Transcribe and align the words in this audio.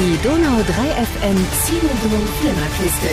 Die 0.00 0.16
Donau 0.22 0.62
3 0.62 1.04
FM 1.04 1.36
Ziegelblumen 1.62 2.26
Flimmerkiste. 2.40 3.08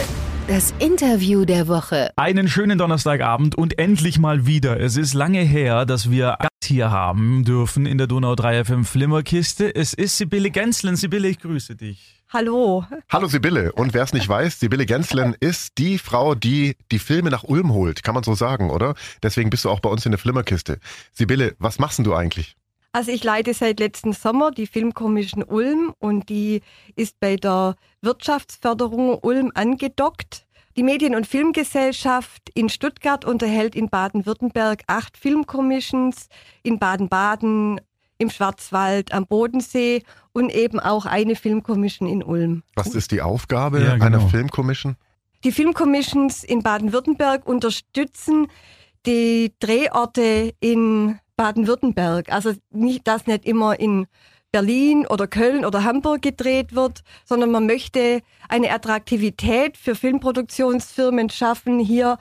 Das 0.47 0.73
Interview 0.79 1.43
der 1.43 1.67
Woche. 1.67 2.11
Einen 2.15 2.47
schönen 2.47 2.77
Donnerstagabend 2.77 3.57
und 3.57 3.77
endlich 3.77 4.19
mal 4.19 4.45
wieder. 4.45 4.79
Es 4.79 4.95
ist 4.95 5.13
lange 5.13 5.41
her, 5.41 5.85
dass 5.85 6.09
wir 6.09 6.37
Gast 6.39 6.63
hier 6.63 6.89
haben 6.89 7.43
dürfen 7.43 7.85
in 7.85 7.97
der 7.97 8.07
Donau 8.07 8.35
3 8.35 8.63
FM 8.63 8.85
Flimmerkiste. 8.85 9.75
Es 9.75 9.93
ist 9.93 10.17
Sibylle 10.17 10.49
Genslen. 10.49 10.95
Sibylle, 10.95 11.27
ich 11.27 11.39
grüße 11.39 11.75
dich. 11.75 12.23
Hallo. 12.29 12.85
Hallo 13.09 13.27
Sibylle. 13.27 13.73
Und 13.73 13.93
wer 13.93 14.03
es 14.03 14.13
nicht 14.13 14.29
weiß, 14.29 14.61
Sibylle 14.61 14.85
Genslen 14.85 15.35
ist 15.41 15.77
die 15.79 15.97
Frau, 15.97 16.35
die 16.35 16.77
die 16.93 16.99
Filme 16.99 17.29
nach 17.31 17.43
Ulm 17.43 17.73
holt. 17.73 18.01
Kann 18.01 18.13
man 18.13 18.23
so 18.23 18.33
sagen, 18.33 18.69
oder? 18.69 18.95
Deswegen 19.21 19.49
bist 19.49 19.65
du 19.65 19.69
auch 19.69 19.81
bei 19.81 19.89
uns 19.89 20.05
in 20.05 20.13
der 20.13 20.19
Flimmerkiste. 20.19 20.79
Sibylle, 21.11 21.53
was 21.59 21.79
machst 21.79 21.97
denn 21.97 22.05
du 22.05 22.15
eigentlich? 22.15 22.56
Also 22.97 23.11
ich 23.11 23.23
leite 23.23 23.53
seit 23.53 23.79
letzten 23.79 24.11
Sommer 24.11 24.49
die 24.49 24.65
Filmkommission 24.65 25.43
Ulm 25.43 25.93
und 25.99 26.29
die 26.29 26.61
ist 26.95 27.19
bei 27.19 27.35
der 27.35 27.75
Wirtschaftsförderung 28.01 29.19
Ulm 29.21 29.51
angedockt. 29.53 30.47
Die 30.75 30.81
Medien- 30.81 31.13
und 31.13 31.27
Filmgesellschaft 31.27 32.49
in 32.55 32.69
Stuttgart 32.69 33.23
unterhält 33.23 33.75
in 33.75 33.89
Baden-Württemberg 33.89 34.81
acht 34.87 35.15
Filmcommissions, 35.15 36.27
in 36.63 36.79
Baden-Baden, 36.79 37.81
im 38.17 38.29
Schwarzwald, 38.31 39.13
am 39.13 39.27
Bodensee 39.27 40.01
und 40.33 40.49
eben 40.49 40.79
auch 40.79 41.05
eine 41.05 41.35
Filmcommission 41.35 42.09
in 42.09 42.23
Ulm. 42.23 42.63
Was 42.75 42.95
ist 42.95 43.11
die 43.11 43.21
Aufgabe 43.21 43.79
Ja, 43.79 43.93
genau. 43.93 44.05
einer 44.05 44.21
Filmcommission? 44.21 44.95
Die 45.43 45.51
Filmcommissions 45.51 46.43
in 46.43 46.63
Baden-Württemberg 46.63 47.45
unterstützen 47.45 48.47
die 49.05 49.53
Drehorte 49.59 50.55
in 50.59 51.19
Baden-Württemberg. 51.37 52.31
Also 52.31 52.53
nicht, 52.71 53.07
dass 53.07 53.27
nicht 53.27 53.45
immer 53.45 53.79
in 53.79 54.07
Berlin 54.51 55.05
oder 55.07 55.27
Köln 55.27 55.65
oder 55.65 55.83
Hamburg 55.83 56.21
gedreht 56.21 56.73
wird, 56.73 57.03
sondern 57.25 57.51
man 57.51 57.65
möchte 57.65 58.21
eine 58.49 58.71
Attraktivität 58.71 59.77
für 59.77 59.95
Filmproduktionsfirmen 59.95 61.29
schaffen, 61.29 61.79
hier 61.79 62.17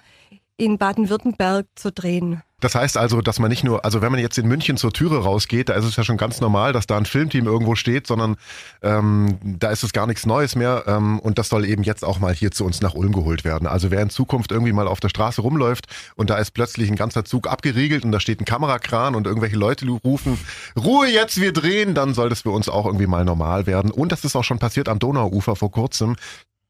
in 0.57 0.79
Baden-Württemberg 0.79 1.67
zu 1.75 1.93
drehen. 1.93 2.43
Das 2.61 2.75
heißt 2.75 2.97
also, 2.97 3.21
dass 3.21 3.39
man 3.39 3.51
nicht 3.51 3.65
nur, 3.65 3.85
also 3.85 4.01
wenn 4.01 4.11
man 4.11 4.21
jetzt 4.21 4.39
in 4.39 4.49
München 4.49 4.79
zur 4.79 4.91
Türe 4.91 5.23
rausgeht, 5.23 5.69
da 5.69 5.75
ist 5.75 5.85
es 5.85 5.97
ja 5.97 6.05
schon 6.05 6.17
ganz 6.17 6.41
normal, 6.41 6.73
dass 6.73 6.87
da 6.87 6.97
ein 6.97 7.05
Filmteam 7.05 7.47
irgendwo 7.47 7.75
steht, 7.75 8.07
sondern 8.07 8.37
ähm, 8.81 9.39
da 9.43 9.69
ist 9.71 9.83
es 9.83 9.93
gar 9.93 10.07
nichts 10.07 10.25
Neues 10.25 10.57
mehr 10.57 10.85
ähm, 10.87 11.19
und 11.19 11.39
das 11.39 11.51
soll 11.51 11.67
eben 11.67 11.83
jetzt 11.83 12.03
auch 12.03 12.19
mal 12.19 12.33
hier 12.33 12.53
zu 12.53 12.65
uns 12.65 12.81
nach 12.81 12.95
Ulm 12.95 13.13
geholt 13.13 13.45
werden. 13.45 13.69
Also 13.69 13.91
wer 13.91 14.01
in 14.01 14.09
Zukunft 14.09 14.53
irgendwie 14.53 14.73
mal 14.73 14.89
auf 14.89 15.01
der 15.01 15.11
Straße 15.11 15.43
rumläuft 15.43 15.87
und 16.17 16.31
da 16.31 16.39
ist 16.39 16.53
plötzlich 16.53 16.89
ein 16.89 16.97
ganzer 16.97 17.27
Zug 17.27 17.47
abgeriegelt 17.47 18.05
und 18.05 18.13
da 18.13 18.21
steht 18.21 18.41
ein 18.41 18.47
Kamerakran 18.47 19.15
und 19.15 19.27
irgendwelche 19.27 19.57
Leute 19.57 19.87
rufen, 19.87 20.39
Ruhe 20.79 21.09
jetzt, 21.09 21.39
wir 21.39 21.53
drehen, 21.53 21.95
dann 21.95 22.15
soll 22.15 22.31
das 22.31 22.41
für 22.41 22.51
uns 22.51 22.71
auch 22.71 22.87
irgendwie 22.87 23.07
mal 23.07 23.27
normal 23.27 23.67
werden. 23.67 23.91
Und 23.91 24.13
das 24.13 24.25
ist 24.25 24.35
auch 24.35 24.45
schon 24.45 24.59
passiert 24.59 24.89
am 24.89 24.99
Donauufer 24.99 25.57
vor 25.57 25.71
kurzem. 25.71 26.17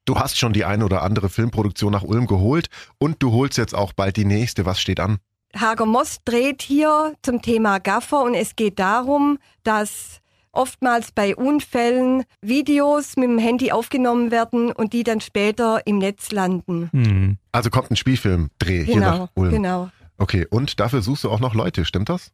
Du 0.06 0.18
hast 0.18 0.38
schon 0.38 0.52
die 0.52 0.64
eine 0.64 0.84
oder 0.84 1.02
andere 1.02 1.28
Filmproduktion 1.28 1.90
nach 1.92 2.04
Ulm 2.04 2.26
geholt 2.28 2.68
und 2.98 3.22
du 3.22 3.32
holst 3.32 3.58
jetzt 3.58 3.74
auch 3.74 3.92
bald 3.92 4.16
die 4.16 4.24
nächste. 4.24 4.64
Was 4.64 4.80
steht 4.80 5.00
an? 5.00 5.18
Hager 5.54 5.84
Moss 5.84 6.18
dreht 6.24 6.62
hier 6.62 7.14
zum 7.22 7.42
Thema 7.42 7.80
Gaffer 7.80 8.22
und 8.22 8.34
es 8.34 8.54
geht 8.54 8.78
darum, 8.78 9.38
dass 9.64 10.20
oftmals 10.52 11.10
bei 11.10 11.34
Unfällen 11.34 12.22
Videos 12.40 13.16
mit 13.16 13.28
dem 13.28 13.38
Handy 13.38 13.72
aufgenommen 13.72 14.30
werden 14.30 14.70
und 14.70 14.92
die 14.92 15.02
dann 15.02 15.20
später 15.20 15.84
im 15.86 15.98
Netz 15.98 16.30
landen. 16.30 16.88
Hm. 16.92 17.38
Also 17.50 17.70
kommt 17.70 17.90
ein 17.90 17.96
Spielfilmdreh 17.96 18.84
hier 18.84 19.00
nach 19.00 19.12
Genau, 19.14 19.28
Ulm. 19.34 19.50
genau. 19.50 19.90
Okay, 20.18 20.46
und 20.48 20.78
dafür 20.78 21.02
suchst 21.02 21.24
du 21.24 21.30
auch 21.30 21.40
noch 21.40 21.54
Leute, 21.54 21.84
stimmt 21.84 22.08
das? 22.10 22.30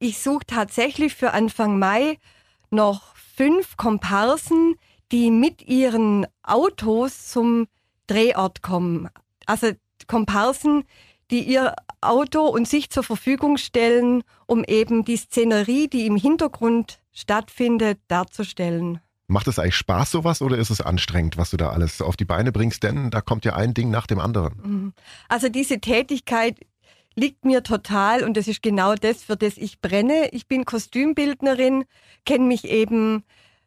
Ich 0.00 0.18
suche 0.18 0.44
tatsächlich 0.44 1.14
für 1.14 1.32
Anfang 1.32 1.78
Mai 1.78 2.18
noch 2.70 3.14
fünf 3.36 3.76
Komparsen, 3.76 4.74
die 5.12 5.30
mit 5.30 5.62
ihren 5.62 6.26
Autos 6.42 7.28
zum 7.28 7.68
Drehort 8.06 8.62
kommen. 8.62 9.08
Also 9.46 9.72
Komparsen, 10.06 10.84
die 11.30 11.42
ihr 11.42 11.74
Auto 12.00 12.46
und 12.46 12.66
sich 12.66 12.90
zur 12.90 13.04
Verfügung 13.04 13.56
stellen, 13.58 14.24
um 14.46 14.64
eben 14.64 15.04
die 15.04 15.16
Szenerie, 15.16 15.88
die 15.88 16.06
im 16.06 16.16
Hintergrund 16.16 17.00
stattfindet, 17.12 18.00
darzustellen. 18.08 19.00
Macht 19.28 19.46
es 19.48 19.58
eigentlich 19.58 19.76
Spaß 19.76 20.10
sowas 20.10 20.42
oder 20.42 20.58
ist 20.58 20.70
es 20.70 20.80
anstrengend, 20.80 21.36
was 21.38 21.50
du 21.50 21.56
da 21.56 21.70
alles 21.70 22.02
auf 22.02 22.16
die 22.16 22.24
Beine 22.24 22.52
bringst? 22.52 22.82
Denn 22.82 23.10
da 23.10 23.20
kommt 23.20 23.44
ja 23.44 23.54
ein 23.54 23.72
Ding 23.72 23.90
nach 23.90 24.06
dem 24.06 24.18
anderen. 24.18 24.60
Mhm. 24.62 24.92
Also 25.28 25.48
diese 25.48 25.80
Tätigkeit 25.80 26.58
liegt 27.14 27.44
mir 27.44 27.62
total 27.62 28.24
und 28.24 28.36
das 28.36 28.48
ist 28.48 28.62
genau 28.62 28.94
das, 28.94 29.22
für 29.22 29.36
das 29.36 29.56
ich 29.56 29.80
brenne. 29.80 30.28
Ich 30.32 30.48
bin 30.48 30.64
Kostümbildnerin, 30.64 31.84
kenne 32.24 32.44
mich 32.44 32.64
eben 32.64 33.24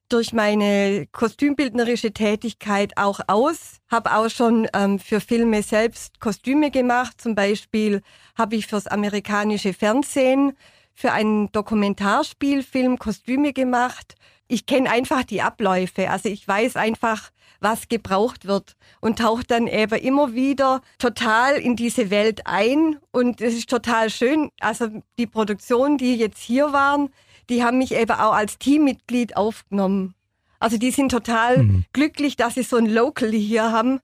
durch 0.09 0.33
meine 0.33 1.07
kostümbildnerische 1.11 2.11
Tätigkeit 2.11 2.97
auch 2.97 3.19
aus, 3.27 3.77
habe 3.89 4.15
auch 4.15 4.29
schon 4.29 4.67
ähm, 4.73 4.99
für 4.99 5.19
Filme 5.19 5.63
selbst 5.63 6.19
Kostüme 6.19 6.71
gemacht. 6.71 7.19
Zum 7.19 7.35
Beispiel 7.35 8.01
habe 8.37 8.55
ich 8.55 8.67
fürs 8.67 8.87
amerikanische 8.87 9.73
Fernsehen 9.73 10.53
für 10.93 11.11
einen 11.11 11.51
Dokumentarspielfilm 11.51 12.97
Kostüme 12.97 13.51
gemacht. 13.53 14.15
Ich 14.47 14.65
kenne 14.65 14.89
einfach 14.89 15.23
die 15.23 15.41
Abläufe. 15.41 16.09
Also 16.09 16.29
ich 16.29 16.47
weiß 16.47 16.75
einfach, 16.75 17.31
was 17.59 17.87
gebraucht 17.87 18.45
wird 18.45 18.75
und 19.01 19.19
taucht 19.19 19.49
dann 19.49 19.67
eben 19.67 19.99
immer 19.99 20.33
wieder 20.33 20.81
total 20.99 21.55
in 21.55 21.75
diese 21.75 22.11
Welt 22.11 22.41
ein. 22.45 22.99
Und 23.11 23.41
es 23.41 23.55
ist 23.55 23.69
total 23.69 24.09
schön. 24.09 24.51
Also 24.59 24.87
die 25.17 25.27
Produktionen, 25.27 25.97
die 25.97 26.15
jetzt 26.15 26.39
hier 26.39 26.73
waren, 26.73 27.09
die 27.49 27.63
haben 27.63 27.77
mich 27.77 27.93
eben 27.93 28.11
auch 28.11 28.33
als 28.33 28.57
Teammitglied 28.57 29.37
aufgenommen. 29.37 30.13
Also 30.59 30.77
die 30.77 30.91
sind 30.91 31.09
total 31.09 31.63
Mhm. 31.63 31.85
glücklich, 31.93 32.35
dass 32.37 32.55
sie 32.55 32.63
so 32.63 32.77
ein 32.77 32.85
Local 32.87 33.31
hier 33.31 33.71
haben, 33.71 33.99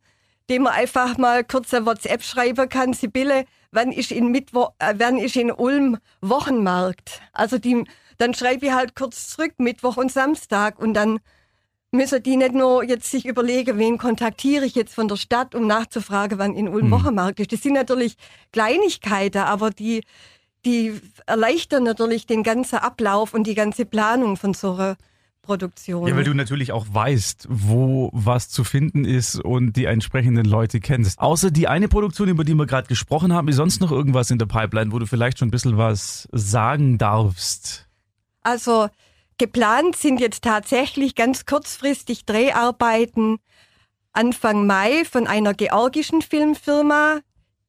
dem 0.50 0.64
man 0.64 0.74
einfach 0.74 1.18
mal 1.18 1.44
kurz 1.44 1.74
eine 1.74 1.86
WhatsApp 1.86 2.24
schreiben 2.24 2.68
kann. 2.70 2.94
Sibylle, 2.94 3.46
wann 3.72 3.92
ist 3.92 4.12
in 4.12 4.28
Mittwoch, 4.32 4.72
äh, 4.80 4.94
wann 4.98 5.18
ist 5.18 5.36
in 5.38 5.52
Ulm 5.52 5.98
Wochenmarkt? 6.22 7.22
Also 7.34 7.58
die, 7.58 7.84
dann 8.18 8.34
schreibe 8.34 8.66
ich 8.66 8.72
halt 8.74 8.96
kurz 8.96 9.30
zurück, 9.30 9.54
Mittwoch 9.58 9.98
und 9.98 10.12
Samstag 10.12 10.78
und 10.80 10.94
dann 10.94 11.20
müssen 11.94 12.22
die 12.24 12.38
nicht 12.38 12.54
nur 12.54 12.84
jetzt 12.84 13.10
sich 13.12 13.26
überlegen, 13.26 13.78
wen 13.78 13.98
kontaktiere 13.98 14.66
ich 14.66 14.76
jetzt 14.76 14.94
von 14.96 15.08
der 15.08 15.18
Stadt, 15.18 15.56
um 15.56 15.68
nachzufragen, 15.68 16.38
wann 16.40 16.54
in 16.56 16.68
Ulm 16.70 16.88
Mhm. 16.88 16.92
Wochenmarkt 16.92 17.40
ist. 17.40 17.52
Das 17.52 17.62
sind 17.62 17.74
natürlich 17.74 18.16
Kleinigkeiten, 18.54 19.40
aber 19.42 19.72
die, 19.72 20.04
die 20.66 21.00
erleichtern 21.26 21.84
natürlich 21.84 22.26
den 22.26 22.44
ganzen 22.44 22.78
Ablauf 22.78 23.34
und 23.34 23.48
die 23.48 23.56
ganze 23.56 23.86
Planung 23.86 24.38
von 24.38 24.54
so 24.54 24.74
einer 24.74 24.98
Produktion. 25.42 26.08
Ja, 26.08 26.16
weil 26.16 26.24
du 26.24 26.34
natürlich 26.34 26.72
auch 26.72 26.86
weißt, 26.90 27.48
wo 27.50 28.10
was 28.14 28.50
zu 28.50 28.64
finden 28.64 29.06
ist 29.06 29.40
und 29.40 29.74
die 29.74 29.86
entsprechenden 29.86 30.46
Leute 30.46 30.80
kennst. 30.80 31.20
Außer 31.20 31.50
die 31.50 31.68
eine 31.68 31.88
Produktion, 31.88 32.30
über 32.30 32.44
die 32.44 32.54
wir 32.54 32.68
gerade 32.68 32.88
gesprochen 32.88 33.34
haben, 33.34 33.48
ist 33.48 33.56
sonst 33.56 33.82
noch 33.82 33.92
irgendwas 33.92 34.30
in 34.30 34.38
der 34.38 34.46
Pipeline, 34.46 34.92
wo 34.92 35.00
du 35.00 35.08
vielleicht 35.08 35.40
schon 35.40 35.48
ein 35.48 35.52
bisschen 35.52 35.78
was 35.78 36.28
sagen 36.32 36.98
darfst? 36.98 37.88
Also 38.44 38.90
geplant 39.38 39.96
sind 39.96 40.20
jetzt 40.20 40.44
tatsächlich 40.44 41.16
ganz 41.16 41.46
kurzfristig 41.46 42.26
Dreharbeiten 42.26 43.40
Anfang 44.14 44.68
Mai 44.68 45.04
von 45.10 45.26
einer 45.26 45.54
georgischen 45.54 46.22
Filmfirma. 46.22 47.20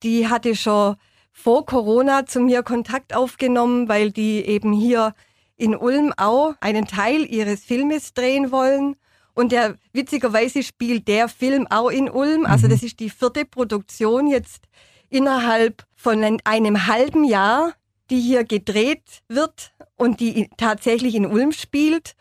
Die 0.03 0.29
hatte 0.29 0.57
schon 0.57 0.97
vor 1.33 1.67
Corona 1.67 2.27
zu 2.27 2.41
mir 2.41 2.63
Kontakt 2.63 3.15
aufgenommen, 3.15 3.89
weil 3.89 4.13
die 4.13 4.45
eben 4.45 4.73
hier 4.73 5.15
in 5.57 5.75
Ulm 5.75 6.13
auch 6.17 6.55
einen 6.61 6.87
Teil 6.87 7.25
ihres 7.25 7.65
Filmes 7.65 8.15
drehen 8.15 8.53
wollen. 8.53 8.97
Und 9.35 9.51
der 9.53 9.77
witzigerweise 9.93 10.63
spielt 10.63 11.09
der 11.09 11.29
Film 11.29 11.67
auch 11.71 11.89
in 11.89 12.11
Ulm. 12.11 12.45
Also 12.45 12.69
das 12.69 12.83
ist 12.83 13.01
die 13.01 13.11
vierte 13.11 13.45
Produktion 13.45 14.27
jetzt 14.27 14.65
innerhalb 15.09 15.85
von 15.97 16.23
ein- 16.23 16.41
einem 16.45 16.87
halben 16.87 17.25
Jahr, 17.25 17.73
die 18.11 18.21
hier 18.21 18.45
gedreht 18.45 19.23
wird 19.29 19.73
und 19.97 20.21
die 20.21 20.51
tatsächlich 20.59 21.15
in 21.15 21.27
Ulm 21.27 21.53
spielt. 21.53 22.15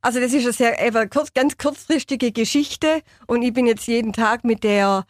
Also 0.00 0.20
das 0.20 0.32
ist 0.32 0.44
eine 0.44 0.52
sehr 0.52 1.08
kurz, 1.08 1.34
ganz 1.34 1.56
kurzfristige 1.56 2.32
Geschichte 2.32 3.02
und 3.26 3.42
ich 3.42 3.52
bin 3.52 3.66
jetzt 3.66 3.86
jeden 3.86 4.12
Tag 4.12 4.44
mit 4.44 4.64
der 4.64 5.04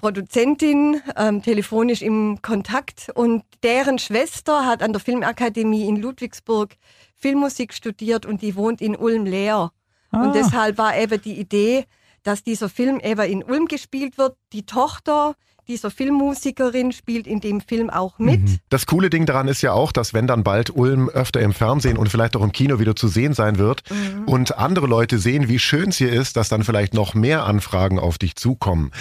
Produzentin 0.00 1.02
ähm, 1.14 1.42
telefonisch 1.42 2.00
im 2.00 2.40
Kontakt 2.40 3.10
und 3.14 3.44
deren 3.62 3.98
Schwester 3.98 4.64
hat 4.64 4.82
an 4.82 4.94
der 4.94 5.00
Filmakademie 5.00 5.86
in 5.86 5.96
Ludwigsburg 5.96 6.70
Filmmusik 7.16 7.74
studiert 7.74 8.24
und 8.24 8.40
die 8.40 8.56
wohnt 8.56 8.80
in 8.80 8.96
Ulm-Leer. 8.96 9.70
Ah. 10.10 10.22
Und 10.22 10.34
deshalb 10.34 10.78
war 10.78 10.96
eben 10.96 11.20
die 11.20 11.38
Idee, 11.38 11.84
dass 12.22 12.42
dieser 12.42 12.70
Film 12.70 12.98
eben 13.00 13.30
in 13.30 13.42
Ulm 13.42 13.66
gespielt 13.66 14.16
wird. 14.16 14.36
Die 14.54 14.64
Tochter 14.64 15.34
dieser 15.68 15.90
Filmmusikerin 15.90 16.92
spielt 16.92 17.26
in 17.26 17.40
dem 17.40 17.60
Film 17.60 17.90
auch 17.90 18.18
mit. 18.18 18.40
Das 18.70 18.86
coole 18.86 19.10
Ding 19.10 19.26
daran 19.26 19.48
ist 19.48 19.60
ja 19.60 19.74
auch, 19.74 19.92
dass 19.92 20.14
wenn 20.14 20.26
dann 20.26 20.44
bald 20.44 20.74
Ulm 20.74 21.10
öfter 21.10 21.40
im 21.40 21.52
Fernsehen 21.52 21.98
und 21.98 22.08
vielleicht 22.08 22.36
auch 22.36 22.42
im 22.42 22.52
Kino 22.52 22.78
wieder 22.78 22.96
zu 22.96 23.06
sehen 23.06 23.34
sein 23.34 23.58
wird 23.58 23.82
und 24.24 24.56
andere 24.56 24.86
Leute 24.86 25.18
sehen, 25.18 25.48
wie 25.48 25.58
schön 25.58 25.90
es 25.90 25.98
hier 25.98 26.10
ist, 26.10 26.38
dass 26.38 26.48
dann 26.48 26.64
vielleicht 26.64 26.94
noch 26.94 27.12
mehr 27.12 27.44
Anfragen 27.44 27.98
auf 27.98 28.16
dich 28.16 28.34
zukommen. 28.34 28.92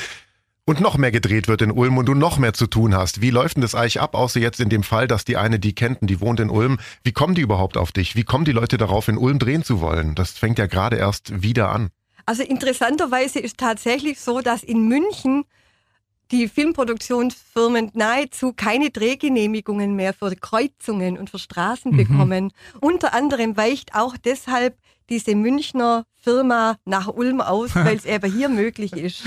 Und 0.69 0.81
noch 0.81 0.99
mehr 0.99 1.09
gedreht 1.09 1.47
wird 1.47 1.63
in 1.63 1.71
Ulm 1.71 1.97
und 1.97 2.05
du 2.05 2.13
noch 2.13 2.37
mehr 2.37 2.53
zu 2.53 2.67
tun 2.67 2.93
hast. 2.93 3.23
Wie 3.23 3.31
läuft 3.31 3.55
denn 3.55 3.63
das 3.63 3.73
eigentlich 3.73 3.99
ab, 4.01 4.13
außer 4.13 4.39
jetzt 4.39 4.59
in 4.59 4.69
dem 4.69 4.83
Fall, 4.83 5.07
dass 5.07 5.25
die 5.25 5.35
eine, 5.35 5.57
die 5.57 5.73
kennt, 5.73 6.03
und 6.03 6.11
die 6.11 6.21
wohnt 6.21 6.39
in 6.39 6.51
Ulm. 6.51 6.77
Wie 7.03 7.11
kommen 7.11 7.33
die 7.33 7.41
überhaupt 7.41 7.75
auf 7.75 7.91
dich? 7.91 8.15
Wie 8.15 8.23
kommen 8.23 8.45
die 8.45 8.51
Leute 8.51 8.77
darauf, 8.77 9.07
in 9.07 9.17
Ulm 9.17 9.39
drehen 9.39 9.63
zu 9.63 9.81
wollen? 9.81 10.13
Das 10.13 10.33
fängt 10.33 10.59
ja 10.59 10.67
gerade 10.67 10.97
erst 10.97 11.41
wieder 11.41 11.69
an. 11.69 11.89
Also 12.27 12.43
interessanterweise 12.43 13.39
ist 13.39 13.57
tatsächlich 13.57 14.19
so, 14.19 14.41
dass 14.41 14.61
in 14.61 14.87
München 14.87 15.43
die 16.29 16.47
Filmproduktionsfirmen 16.47 17.89
nahezu 17.95 18.53
keine 18.53 18.91
Drehgenehmigungen 18.91 19.95
mehr 19.95 20.13
für 20.13 20.35
Kreuzungen 20.35 21.17
und 21.17 21.31
für 21.31 21.39
Straßen 21.39 21.93
mhm. 21.93 21.97
bekommen. 21.97 22.53
Unter 22.79 23.15
anderem 23.15 23.57
weicht 23.57 23.95
auch 23.95 24.17
deshalb 24.17 24.77
diese 25.09 25.35
Münchner 25.35 26.03
Firma 26.21 26.75
nach 26.85 27.07
Ulm 27.07 27.41
aus, 27.41 27.71
weil 27.75 27.95
es 27.95 28.05
eben 28.05 28.31
hier 28.31 28.49
möglich 28.49 28.93
ist. 28.93 29.23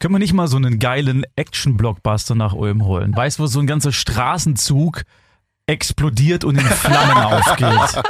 Können 0.00 0.14
wir 0.14 0.18
nicht 0.18 0.32
mal 0.32 0.48
so 0.48 0.56
einen 0.56 0.78
geilen 0.78 1.24
Action-Blockbuster 1.36 2.34
nach 2.34 2.52
Ulm 2.52 2.84
holen? 2.84 3.14
Weißt 3.16 3.38
du, 3.38 3.44
wo 3.44 3.46
so 3.46 3.60
ein 3.60 3.66
ganzer 3.66 3.92
Straßenzug 3.92 5.02
explodiert 5.66 6.44
und 6.44 6.56
in 6.56 6.64
Flammen 6.64 7.16
aufgeht? 7.24 8.02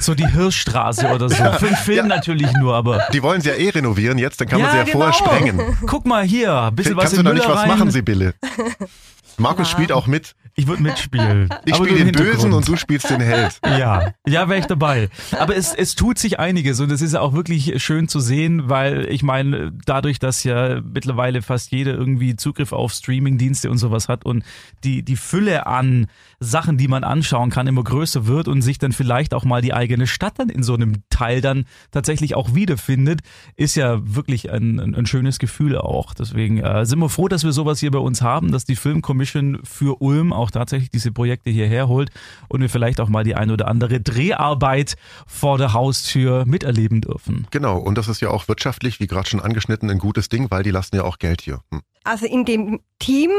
So 0.00 0.14
die 0.14 0.28
Hirschstraße 0.28 1.08
oder 1.08 1.28
so. 1.28 1.34
Für 1.34 1.66
den 1.66 1.76
Film 1.76 2.08
ja. 2.08 2.16
natürlich 2.16 2.52
nur, 2.52 2.76
aber. 2.76 3.08
Die 3.12 3.20
wollen 3.20 3.40
sie 3.40 3.48
ja 3.48 3.56
eh 3.56 3.70
renovieren 3.70 4.16
jetzt, 4.16 4.40
dann 4.40 4.46
kann 4.46 4.60
man 4.60 4.70
sie 4.70 4.76
ja 4.76 4.84
genau. 4.84 4.98
vorher 4.98 5.12
sprengen. 5.12 5.76
Guck 5.86 6.06
mal 6.06 6.22
hier, 6.22 6.54
ein 6.54 6.76
bisschen 6.76 6.96
Kannst 6.96 7.14
was 7.14 7.18
in 7.18 7.24
du 7.24 7.30
da 7.30 7.34
nicht 7.34 7.48
was 7.48 7.66
machen, 7.66 7.90
Sibylle? 7.90 8.34
Markus 9.38 9.68
ja. 9.68 9.72
spielt 9.72 9.92
auch 9.92 10.06
mit. 10.06 10.34
Ich 10.58 10.66
würde 10.66 10.82
mitspielen. 10.82 11.48
Ich 11.64 11.76
spiele 11.76 12.04
den 12.04 12.12
Bösen 12.12 12.52
und 12.52 12.66
du 12.66 12.76
spielst 12.76 13.10
den 13.10 13.20
Held. 13.20 13.60
Ja, 13.78 14.12
ja, 14.26 14.48
wäre 14.48 14.58
ich 14.58 14.66
dabei. 14.66 15.08
Aber 15.38 15.54
es, 15.54 15.74
es 15.74 15.94
tut 15.94 16.18
sich 16.18 16.40
einiges 16.40 16.80
und 16.80 16.90
es 16.90 17.00
ist 17.00 17.12
ja 17.12 17.20
auch 17.20 17.32
wirklich 17.32 17.80
schön 17.82 18.08
zu 18.08 18.18
sehen, 18.18 18.68
weil 18.68 19.06
ich 19.10 19.22
meine, 19.22 19.72
dadurch, 19.84 20.18
dass 20.18 20.42
ja 20.42 20.80
mittlerweile 20.80 21.42
fast 21.42 21.70
jeder 21.70 21.92
irgendwie 21.92 22.34
Zugriff 22.34 22.72
auf 22.72 22.92
Streamingdienste 22.92 23.70
und 23.70 23.78
sowas 23.78 24.08
hat 24.08 24.24
und 24.24 24.42
die, 24.82 25.02
die 25.02 25.16
Fülle 25.16 25.66
an 25.66 26.06
Sachen, 26.40 26.76
die 26.76 26.88
man 26.88 27.04
anschauen 27.04 27.50
kann, 27.50 27.66
immer 27.66 27.84
größer 27.84 28.26
wird 28.26 28.48
und 28.48 28.62
sich 28.62 28.78
dann 28.78 28.92
vielleicht 28.92 29.34
auch 29.34 29.44
mal 29.44 29.62
die 29.62 29.74
eigene 29.74 30.06
Stadt 30.06 30.38
dann 30.38 30.48
in 30.48 30.62
so 30.62 30.74
einem 30.74 31.02
Teil 31.18 31.40
dann 31.40 31.64
tatsächlich 31.90 32.36
auch 32.36 32.54
wiederfindet, 32.54 33.20
ist 33.56 33.74
ja 33.74 33.98
wirklich 34.02 34.50
ein, 34.52 34.78
ein, 34.78 34.94
ein 34.94 35.06
schönes 35.06 35.38
Gefühl 35.38 35.76
auch. 35.76 36.14
Deswegen 36.14 36.58
äh, 36.58 36.86
sind 36.86 37.00
wir 37.00 37.08
froh, 37.08 37.26
dass 37.26 37.42
wir 37.42 37.52
sowas 37.52 37.80
hier 37.80 37.90
bei 37.90 37.98
uns 37.98 38.22
haben, 38.22 38.52
dass 38.52 38.64
die 38.64 38.76
Film 38.76 39.02
Commission 39.02 39.58
für 39.64 40.00
Ulm 40.00 40.32
auch 40.32 40.52
tatsächlich 40.52 40.90
diese 40.90 41.10
Projekte 41.10 41.50
hierher 41.50 41.88
holt 41.88 42.10
und 42.48 42.60
wir 42.60 42.68
vielleicht 42.68 43.00
auch 43.00 43.08
mal 43.08 43.24
die 43.24 43.34
ein 43.34 43.50
oder 43.50 43.66
andere 43.66 44.00
Dreharbeit 44.00 44.94
vor 45.26 45.58
der 45.58 45.72
Haustür 45.72 46.44
miterleben 46.46 47.00
dürfen. 47.00 47.46
Genau, 47.50 47.78
und 47.78 47.98
das 47.98 48.06
ist 48.06 48.20
ja 48.20 48.30
auch 48.30 48.46
wirtschaftlich, 48.46 49.00
wie 49.00 49.08
gerade 49.08 49.28
schon 49.28 49.40
angeschnitten, 49.40 49.90
ein 49.90 49.98
gutes 49.98 50.28
Ding, 50.28 50.50
weil 50.50 50.62
die 50.62 50.70
lassen 50.70 50.94
ja 50.94 51.02
auch 51.02 51.18
Geld 51.18 51.40
hier. 51.40 51.60
Hm. 51.72 51.80
Also 52.04 52.26
in 52.26 52.44
dem 52.44 52.80
Team 53.00 53.30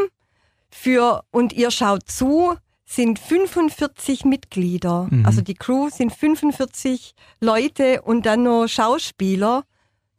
für 0.70 1.24
und 1.32 1.54
ihr 1.54 1.72
schaut 1.72 2.10
zu, 2.10 2.56
sind 2.90 3.20
45 3.20 4.26
Mitglieder. 4.26 5.08
Mhm. 5.10 5.26
Also 5.26 5.42
die 5.42 5.54
Crew 5.54 5.90
sind 5.90 6.12
45 6.12 7.14
Leute 7.40 8.02
und 8.02 8.26
dann 8.26 8.44
noch 8.44 8.68
Schauspieler 8.68 9.64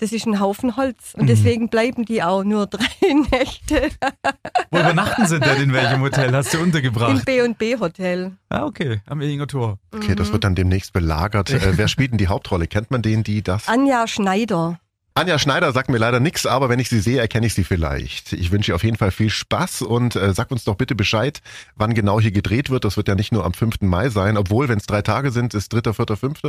das 0.00 0.12
ist 0.12 0.26
ein 0.26 0.40
Haufen 0.40 0.76
Holz. 0.76 1.12
Und 1.14 1.24
mhm. 1.24 1.26
deswegen 1.26 1.68
bleiben 1.68 2.04
die 2.06 2.22
auch 2.22 2.42
nur 2.42 2.66
drei 2.70 2.86
Nächte. 3.30 3.90
Wo 4.70 4.78
übernachten 4.78 5.26
sie 5.26 5.38
denn? 5.38 5.62
In 5.62 5.72
welchem 5.72 6.00
Hotel 6.00 6.34
hast 6.34 6.54
du 6.54 6.58
untergebracht? 6.58 7.18
Im 7.18 7.24
B&B 7.24 7.78
Hotel. 7.78 8.32
Ah, 8.48 8.64
okay. 8.64 9.02
Am 9.06 9.20
Ehinger 9.20 9.46
Tor. 9.46 9.78
Okay, 9.94 10.14
das 10.14 10.32
wird 10.32 10.44
dann 10.44 10.54
demnächst 10.54 10.92
belagert. 10.92 11.50
äh, 11.50 11.76
wer 11.76 11.86
spielt 11.86 12.12
denn 12.12 12.18
die 12.18 12.28
Hauptrolle? 12.28 12.66
Kennt 12.66 12.90
man 12.90 13.02
den, 13.02 13.22
die 13.22 13.42
das? 13.42 13.68
Anja 13.68 14.06
Schneider. 14.06 14.80
Anja 15.14 15.38
Schneider 15.38 15.72
sagt 15.72 15.90
mir 15.90 15.98
leider 15.98 16.20
nichts, 16.20 16.46
aber 16.46 16.68
wenn 16.68 16.78
ich 16.78 16.88
sie 16.88 17.00
sehe, 17.00 17.20
erkenne 17.20 17.46
ich 17.46 17.54
sie 17.54 17.64
vielleicht. 17.64 18.32
Ich 18.32 18.52
wünsche 18.52 18.72
ihr 18.72 18.74
auf 18.76 18.84
jeden 18.84 18.96
Fall 18.96 19.10
viel 19.10 19.28
Spaß 19.28 19.82
und 19.82 20.14
äh, 20.14 20.32
sagt 20.32 20.52
uns 20.52 20.64
doch 20.64 20.76
bitte 20.76 20.94
Bescheid, 20.94 21.40
wann 21.74 21.94
genau 21.94 22.20
hier 22.20 22.30
gedreht 22.30 22.70
wird. 22.70 22.84
Das 22.84 22.96
wird 22.96 23.08
ja 23.08 23.16
nicht 23.16 23.32
nur 23.32 23.44
am 23.44 23.52
5. 23.52 23.80
Mai 23.80 24.08
sein, 24.08 24.36
obwohl, 24.36 24.68
wenn 24.68 24.78
es 24.78 24.86
drei 24.86 25.02
Tage 25.02 25.32
sind, 25.32 25.52
ist 25.54 25.72
3., 25.72 25.92
4., 25.92 26.16
5. 26.16 26.40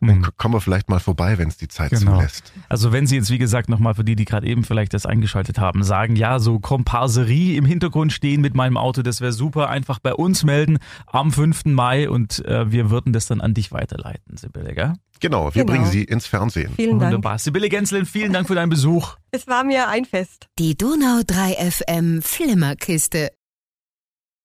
Dann 0.00 0.18
mhm. 0.18 0.28
kommen 0.38 0.54
wir 0.54 0.60
vielleicht 0.60 0.88
mal 0.88 0.98
vorbei, 0.98 1.36
wenn 1.36 1.48
es 1.48 1.58
die 1.58 1.68
Zeit 1.68 1.90
genau. 1.90 2.16
zulässt. 2.16 2.52
Also 2.70 2.90
wenn 2.90 3.06
Sie 3.06 3.16
jetzt, 3.16 3.30
wie 3.30 3.38
gesagt, 3.38 3.68
nochmal 3.68 3.94
für 3.94 4.04
die, 4.04 4.16
die 4.16 4.24
gerade 4.24 4.46
eben 4.46 4.64
vielleicht 4.64 4.94
das 4.94 5.04
eingeschaltet 5.04 5.58
haben, 5.58 5.82
sagen, 5.82 6.16
ja, 6.16 6.38
so 6.38 6.58
Komparserie 6.58 7.56
im 7.56 7.66
Hintergrund 7.66 8.12
stehen 8.12 8.40
mit 8.40 8.54
meinem 8.54 8.78
Auto, 8.78 9.02
das 9.02 9.20
wäre 9.20 9.32
super, 9.32 9.68
einfach 9.68 9.98
bei 9.98 10.14
uns 10.14 10.42
melden 10.42 10.78
am 11.06 11.32
5. 11.32 11.66
Mai 11.66 12.08
und 12.08 12.44
äh, 12.46 12.72
wir 12.72 12.90
würden 12.90 13.12
das 13.12 13.26
dann 13.26 13.42
an 13.42 13.52
dich 13.52 13.72
weiterleiten, 13.72 14.38
Sibylle, 14.38 14.74
gell? 14.74 14.94
Genau, 15.20 15.54
wir 15.54 15.64
genau. 15.64 15.74
bringen 15.74 15.86
Sie 15.86 16.04
ins 16.04 16.26
Fernsehen. 16.26 16.72
Vielen 16.76 16.98
Dank. 16.98 17.12
Wunderbar. 17.12 17.38
Sibylle 17.38 17.68
Gänzlin, 17.68 18.06
vielen 18.06 18.32
Dank 18.32 18.48
für 18.48 18.54
deinen 18.54 18.70
Besuch. 18.70 19.16
Es 19.32 19.46
war 19.46 19.64
mir 19.64 19.88
ein 19.88 20.06
Fest. 20.06 20.48
Die 20.58 20.76
Donau 20.78 21.20
3 21.26 21.70
FM 21.70 22.22
Flimmerkiste. 22.22 23.30